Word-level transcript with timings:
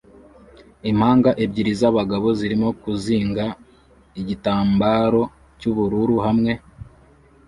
Impanga 0.91 1.29
ebyiri 1.43 1.71
zabagabo 1.81 2.27
zirimo 2.39 2.69
kuzinga 2.81 3.45
igitambaro 4.21 5.21
cyubururu 5.59 6.15
hamwe 6.25 6.53